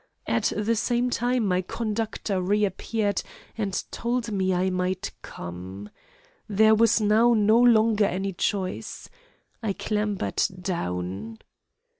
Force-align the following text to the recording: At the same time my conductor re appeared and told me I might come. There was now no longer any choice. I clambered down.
At 0.25 0.51
the 0.57 0.75
same 0.75 1.11
time 1.11 1.45
my 1.45 1.61
conductor 1.61 2.41
re 2.41 2.65
appeared 2.65 3.21
and 3.55 3.83
told 3.91 4.31
me 4.31 4.51
I 4.51 4.71
might 4.71 5.11
come. 5.21 5.91
There 6.49 6.73
was 6.73 6.99
now 6.99 7.35
no 7.35 7.59
longer 7.59 8.05
any 8.05 8.33
choice. 8.33 9.07
I 9.61 9.73
clambered 9.73 10.41
down. 10.59 11.37